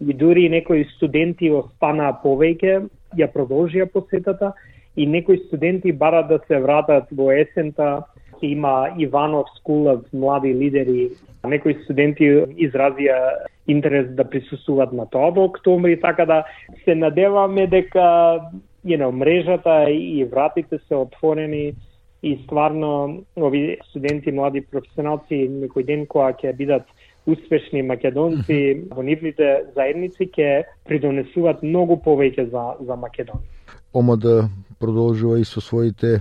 и 0.01 0.15
дури 0.15 0.49
некои 0.49 0.85
студенти 0.97 1.51
останаа 1.51 2.17
повеќе, 2.23 2.89
ја 3.15 3.29
продолжија 3.31 3.87
посетата 3.87 4.53
и 4.97 5.07
некои 5.07 5.39
студенти 5.47 5.93
барат 5.93 6.29
да 6.29 6.41
се 6.47 6.61
вратат 6.61 7.05
во 7.13 7.31
есента 7.33 8.03
има 8.43 8.95
Иванов 8.99 9.47
Скул 9.57 10.03
млади 10.13 10.55
лидери. 10.55 11.11
Некои 11.45 11.77
студенти 11.85 12.25
изразија 12.57 13.47
интерес 13.69 14.11
да 14.17 14.25
присуствуваат 14.25 14.93
на 14.93 15.07
тоа 15.07 15.31
во 15.31 15.45
октомври, 15.45 16.01
така 16.01 16.27
да 16.27 16.45
се 16.85 16.95
надеваме 16.95 17.67
дека 17.67 18.41
you 18.85 18.99
know, 18.99 19.11
мрежата 19.11 19.91
и 19.91 20.25
вратите 20.25 20.79
се 20.89 20.95
отворени 20.95 21.73
и 22.23 22.39
стварно 22.45 23.23
ови 23.37 23.79
студенти, 23.89 24.33
млади 24.33 24.61
професионалци, 24.61 25.45
некој 25.49 25.85
ден 25.85 26.07
кога 26.07 26.33
ќе 26.33 26.57
бидат 26.57 26.89
успешни 27.27 27.83
македонци 27.83 28.89
во 28.93 29.03
нивните 29.03 29.69
заедници 29.77 30.29
ќе 30.33 30.65
придонесуваат 30.89 31.63
многу 31.63 32.01
повеќе 32.01 32.49
за, 32.51 32.65
за 32.81 32.97
Македонија. 32.97 33.45
Ома 33.95 34.17
да 34.17 34.49
продолжува 34.85 35.41
и 35.41 35.45
со 35.45 35.61
своите 35.61 36.21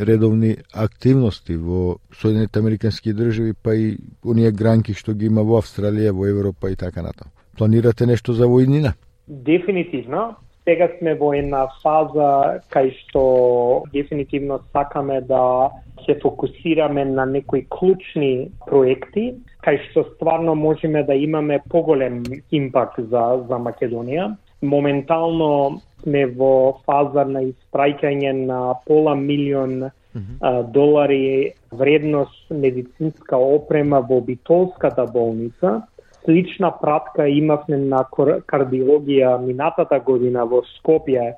редовни 0.00 0.56
активности 0.72 1.56
во 1.56 1.96
Соединените 2.12 2.58
Американски 2.58 3.12
држави, 3.12 3.54
па 3.62 3.74
и 3.74 3.96
оние 4.24 4.52
гранки 4.52 4.94
што 4.94 5.14
ги 5.14 5.26
има 5.26 5.42
во 5.42 5.58
Австралија, 5.58 6.12
во 6.12 6.28
Европа 6.28 6.70
и 6.70 6.76
така 6.76 7.02
натаму. 7.02 7.32
Планирате 7.58 8.06
нешто 8.06 8.32
за 8.32 8.46
војнина? 8.46 8.94
Дефинитивно. 9.26 10.36
Сега 10.64 10.88
сме 10.98 11.16
во 11.18 11.32
една 11.34 11.66
фаза 11.82 12.60
кај 12.70 12.92
што 13.00 13.82
дефинитивно 13.92 14.60
сакаме 14.72 15.20
да 15.20 15.70
се 16.06 16.14
фокусираме 16.22 17.04
на 17.04 17.26
некои 17.26 17.66
клучни 17.68 18.52
проекти, 18.66 19.34
кај 19.66 19.80
што 19.90 20.06
стварно 20.14 20.54
можеме 20.54 21.02
да 21.02 21.14
имаме 21.14 21.58
поголем 21.68 22.22
импакт 22.52 23.02
за, 23.10 23.42
за 23.48 23.58
Македонија 23.58 24.30
моментално 24.62 25.80
сме 26.02 26.26
во 26.26 26.78
фаза 26.86 27.24
на 27.24 27.42
испраќање 27.48 28.32
на 28.46 28.74
пола 28.86 29.14
милион 29.14 29.82
а, 29.84 30.62
долари 30.62 31.52
вредност 31.72 32.50
медицинска 32.50 33.36
опрема 33.36 34.00
во 34.00 34.20
Битолската 34.20 35.06
болница. 35.06 35.82
Слична 36.24 36.70
пратка 36.80 37.26
имавме 37.28 37.76
на 37.76 38.04
кардиологија 38.12 39.38
минатата 39.42 39.98
година 40.00 40.46
во 40.46 40.62
Скопје. 40.76 41.32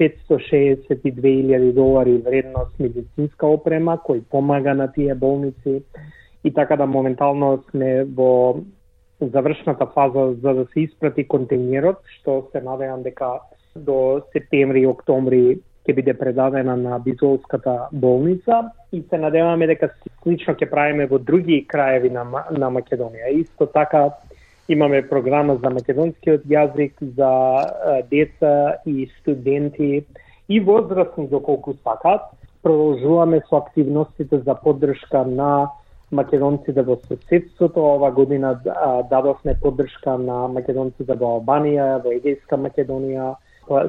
562.000 0.00 1.72
долари 1.72 2.16
вредност 2.18 2.78
медицинска 2.80 3.46
опрема 3.46 3.94
кој 4.02 4.24
помага 4.30 4.74
на 4.74 4.88
тие 4.92 5.14
болници. 5.14 5.82
И 6.44 6.50
така 6.50 6.76
да 6.76 6.86
моментално 6.86 7.62
сме 7.70 8.04
во 8.04 8.56
завршната 9.20 9.86
фаза 9.86 10.34
за 10.42 10.54
да 10.54 10.66
се 10.72 10.80
испрати 10.80 11.24
контейнерот, 11.28 12.02
што 12.18 12.48
се 12.52 12.60
надевам 12.60 13.02
дека 13.02 13.38
до 13.76 14.22
септември 14.32 14.82
и 14.82 14.86
октомври 14.86 15.58
ќе 15.84 15.94
биде 15.94 16.14
предадена 16.16 16.76
на 16.76 16.98
Бизолската 16.98 17.88
болница 17.92 18.70
и 18.92 19.02
се 19.02 19.18
надеваме 19.18 19.66
дека 19.66 19.90
слично 20.22 20.54
ќе 20.54 20.70
правиме 20.70 21.06
во 21.06 21.18
други 21.18 21.64
краеви 21.68 22.10
на, 22.10 22.24
на 22.50 22.70
Македонија. 22.72 23.34
Исто 23.40 23.66
така 23.66 24.08
имаме 24.68 25.02
програма 25.08 25.58
за 25.60 25.70
македонскиот 25.70 26.46
јазик 26.48 26.96
за 27.16 27.32
деца 28.10 28.80
и 28.86 29.10
студенти 29.20 30.04
и 30.48 30.60
возрастни 30.60 31.28
доколку 31.28 31.74
сакат. 31.84 32.32
Продолжуваме 32.62 33.42
со 33.48 33.56
активностите 33.56 34.38
за 34.38 34.54
поддршка 34.54 35.24
на 35.24 35.68
македонците 36.10 36.82
во 36.82 36.96
соседството. 36.96 37.80
Ова 37.80 38.10
година 38.10 38.60
дадовме 39.10 39.54
поддршка 39.60 40.16
на 40.18 40.48
македонците 40.48 41.12
во 41.12 41.36
Албанија, 41.38 42.00
во 42.04 42.14
Егејска 42.16 42.56
Македонија, 42.56 43.34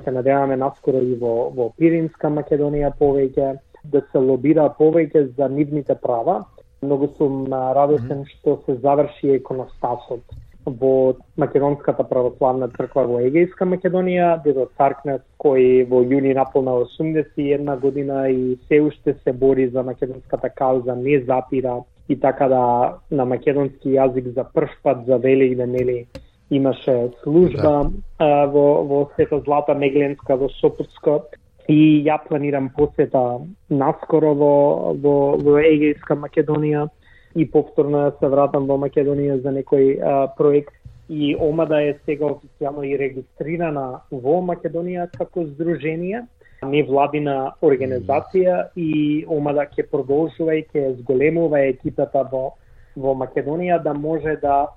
се 0.04 0.12
надеваме 0.12 0.56
наскоро 0.56 1.02
и 1.04 1.16
во, 1.20 1.50
во 1.56 1.70
Пиринска 1.78 2.30
Македонија 2.30 2.94
повеќе, 3.00 3.56
да 3.84 4.02
се 4.12 4.18
лобира 4.18 4.70
повеќе 4.80 5.28
за 5.38 5.50
нивните 5.50 5.96
права. 5.96 6.44
Многу 6.82 7.10
сум 7.18 7.46
радосен 7.52 8.26
што 8.32 8.60
се 8.66 8.76
заврши 8.82 9.36
еконостасот 9.40 10.36
во 10.66 11.16
Македонската 11.38 12.04
православна 12.04 12.68
црква 12.74 13.06
во 13.06 13.20
Егејска 13.22 13.68
Македонија, 13.70 14.42
дедо 14.44 14.66
Царкнес 14.78 15.22
кој 15.42 15.86
во 15.90 16.02
јуни 16.02 16.34
наполна 16.34 16.74
81 16.82 17.80
година 17.80 18.28
и 18.30 18.58
се 18.68 18.82
уште 18.82 19.16
се 19.24 19.34
бори 19.34 19.68
за 19.70 19.84
македонската 19.84 20.50
кауза, 20.50 20.96
не 20.96 21.20
запира 21.20 21.84
и 22.10 22.20
така 22.20 22.48
да 22.48 22.98
на 23.12 23.26
македонски 23.26 23.90
јазик 23.98 24.34
за 24.34 24.44
прв 24.44 24.70
пат 24.84 25.06
за 25.06 25.18
Велик 25.18 25.58
нели 25.58 26.06
имаше 26.50 27.12
служба 27.24 27.62
да. 27.62 27.92
а, 28.20 28.46
во, 28.46 28.84
во 28.84 29.10
Света 29.16 29.40
Злата 29.46 29.74
Мегленска 29.76 30.36
во 30.36 30.50
Сопотско 30.60 31.24
и 31.68 32.04
ја 32.06 32.20
планирам 32.28 32.70
посета 32.70 33.40
наскоро 33.70 34.34
во, 34.34 34.94
во, 34.94 35.16
во 35.42 35.58
Егејска 35.60 36.18
Македонија 36.20 36.88
и 37.36 37.46
повторно 37.46 38.12
се 38.20 38.30
вратам 38.30 38.68
во 38.68 38.78
Македонија 38.78 39.42
за 39.42 39.52
некој 39.52 39.98
а, 40.00 40.28
проект. 40.38 40.74
И 41.10 41.36
Омада 41.38 41.84
е 41.86 42.00
сега 42.06 42.26
официјално 42.26 42.82
и 42.82 42.98
регистрирана 42.98 44.02
во 44.10 44.40
Македонија 44.42 45.06
како 45.14 45.44
здружение, 45.46 46.24
невладина 46.66 47.52
организација 47.62 48.72
и 48.76 49.26
Омада 49.30 49.68
ќе 49.70 49.86
продолжува 49.92 50.56
и 50.58 50.64
ќе 50.74 50.96
зголемува 51.02 51.62
екипата 51.70 52.24
во 52.32 52.56
во 52.96 53.14
Македонија 53.14 53.82
да 53.84 53.94
може 53.94 54.38
да 54.42 54.68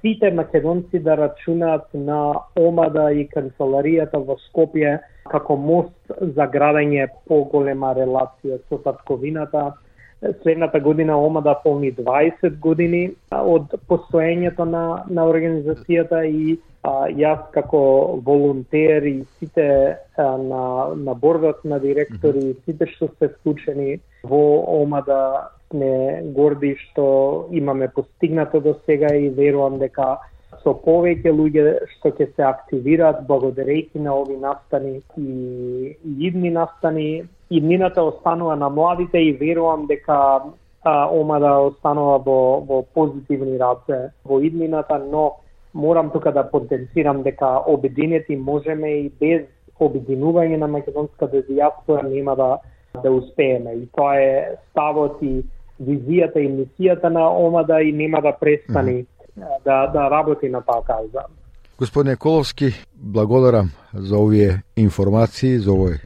сите 0.00 0.30
македонци 0.30 0.98
да 0.98 1.16
рачунаат 1.16 1.94
на 1.94 2.34
Омада 2.58 3.10
и 3.12 3.28
канцеларијата 3.28 4.18
во 4.18 4.36
Скопје 4.48 4.98
како 5.30 5.56
мост 5.56 6.14
за 6.20 6.46
градење 6.50 7.06
поголема 7.28 7.94
релација 7.94 8.58
со 8.68 8.80
татковината. 8.84 9.72
Следната 10.42 10.80
година 10.80 11.16
Омада 11.16 11.54
полни 11.64 11.92
20 11.92 12.58
години 12.58 13.10
од 13.30 13.72
постоењето 13.88 14.64
на, 14.64 15.04
на 15.08 15.24
организацијата 15.24 16.24
и 16.28 16.58
а, 16.82 17.08
јас 17.08 17.46
како 17.54 18.20
волонтер 18.24 19.06
и 19.08 19.24
сите 19.38 19.96
а, 20.16 20.26
на, 20.36 20.94
на 20.96 21.14
бордот 21.14 21.64
на 21.64 21.78
директори 21.78 22.50
и 22.50 22.58
сите 22.64 22.90
што 22.96 23.08
се 23.18 23.30
вклучени 23.32 24.00
во 24.24 24.42
Омада 24.82 25.48
сме 25.70 26.22
горди 26.34 26.74
што 26.82 27.46
имаме 27.50 27.88
постигнато 27.88 28.60
до 28.60 28.74
сега 28.86 29.14
и 29.14 29.28
верувам 29.28 29.78
дека 29.78 30.18
со 30.62 30.74
повеќе 30.86 31.32
луѓе 31.32 31.64
што 31.94 32.10
ќе 32.16 32.26
се 32.36 32.46
активираат 32.46 33.22
благодарејќи 33.28 34.02
на 34.04 34.14
ови 34.14 34.36
настани 34.36 35.00
и, 35.16 35.96
идни 36.18 36.50
настани, 36.50 37.22
иднината 37.50 38.02
останува 38.02 38.56
на 38.56 38.68
младите 38.68 39.18
и 39.18 39.32
верувам 39.32 39.86
дека 39.86 40.16
а, 40.82 41.08
ома 41.10 41.38
да 41.40 41.54
останува 41.70 42.18
во, 42.18 42.40
во 42.66 42.82
позитивни 42.94 43.58
раце 43.58 44.10
во 44.24 44.40
иднината, 44.40 44.98
но 44.98 45.36
морам 45.74 46.10
тука 46.10 46.32
да 46.32 46.50
потенцирам 46.50 47.22
дека 47.22 47.62
обединети 47.66 48.36
можеме 48.36 48.90
и 49.06 49.08
без 49.20 49.46
обединување 49.80 50.58
на 50.58 50.66
македонската 50.68 51.42
дијаспора 51.46 52.08
нема 52.08 52.36
да 52.36 52.58
да 53.02 53.10
успееме. 53.10 53.72
И 53.72 53.86
тоа 53.94 54.16
е 54.18 54.56
ставот 54.70 55.22
и 55.22 55.44
визијата 55.80 56.38
и 56.38 56.48
мисијата 56.48 57.08
на 57.08 57.28
омада 57.30 57.80
и 57.82 57.92
нема 57.92 58.20
да 58.22 58.32
престани 58.32 58.92
mm 58.92 59.06
-hmm. 59.36 59.64
да, 59.64 59.86
да 59.86 60.10
работи 60.10 60.48
на 60.48 60.60
таа 60.60 60.82
кауза. 60.86 61.24
Господине 61.78 62.16
Коловски, 62.16 62.72
благодарам 62.94 63.70
за 63.94 64.18
овие 64.18 64.62
информации, 64.76 65.58
за 65.58 65.70
овој 65.70 65.94
е, 65.96 66.00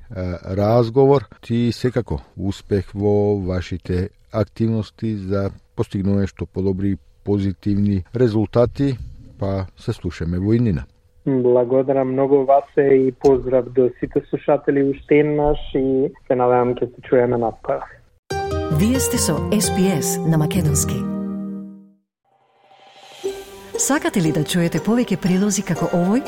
разговор. 0.57 1.27
Ти 1.43 1.73
секако 1.73 2.21
успех 2.39 2.95
во 2.95 3.43
вашите 3.43 4.09
активности 4.33 5.17
за 5.17 5.51
постигнување 5.77 6.31
што 6.31 6.47
подобри 6.47 6.95
позитивни 7.25 8.05
резултати, 8.15 8.95
па 9.41 9.67
се 9.77 9.93
слушаме 9.93 10.39
во 10.39 10.55
иднина. 10.55 10.87
Благодарам 11.27 12.13
многу 12.13 12.45
вас 12.45 12.71
и 12.79 13.13
поздрав 13.21 13.73
до 13.73 13.91
сите 13.99 14.23
слушатели 14.31 14.83
уште 14.83 15.19
еднаш 15.25 15.59
и 15.75 16.13
се 16.27 16.37
надевам 16.37 16.75
ќе 16.79 16.87
се 16.95 17.03
чуеме 17.03 17.39
наскоро. 17.39 17.83
Вие 18.79 19.01
сте 19.01 19.19
со 19.19 19.33
SPS 19.33 20.27
на 20.27 20.39
Македонски. 20.39 20.95
Сакате 23.79 24.23
ли 24.23 24.33
да 24.33 24.43
чуете 24.43 24.81
повеќе 24.83 25.15
прилози 25.23 25.63
како 25.63 25.87
овој? 25.95 26.25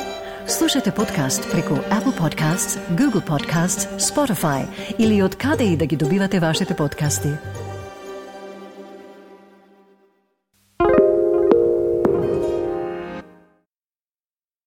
Слушате 0.47 0.93
подкаст 0.95 1.43
преку 1.51 1.75
Apple 1.91 2.15
Podcasts, 2.15 2.79
Google 2.95 3.25
Podcasts, 3.27 3.91
Spotify 3.99 4.63
или 4.99 5.23
од 5.23 5.35
каде 5.35 5.65
и 5.65 5.77
да 5.77 5.87
ги 5.87 5.97
добивате 5.97 6.41
вашите 6.41 6.77
подкасти. 6.77 7.35